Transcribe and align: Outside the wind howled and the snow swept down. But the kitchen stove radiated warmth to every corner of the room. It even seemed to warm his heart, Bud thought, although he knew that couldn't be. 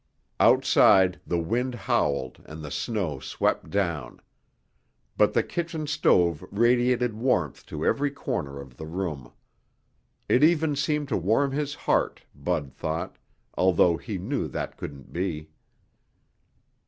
Outside 0.39 1.21
the 1.27 1.37
wind 1.37 1.75
howled 1.75 2.41
and 2.47 2.65
the 2.65 2.71
snow 2.71 3.19
swept 3.19 3.69
down. 3.69 4.19
But 5.15 5.33
the 5.33 5.43
kitchen 5.43 5.85
stove 5.85 6.43
radiated 6.49 7.13
warmth 7.13 7.67
to 7.67 7.85
every 7.85 8.09
corner 8.09 8.59
of 8.59 8.77
the 8.77 8.87
room. 8.87 9.31
It 10.27 10.43
even 10.43 10.75
seemed 10.75 11.07
to 11.09 11.17
warm 11.17 11.51
his 11.51 11.75
heart, 11.75 12.23
Bud 12.33 12.73
thought, 12.73 13.17
although 13.53 13.97
he 13.97 14.17
knew 14.17 14.47
that 14.47 14.75
couldn't 14.75 15.13
be. 15.13 15.51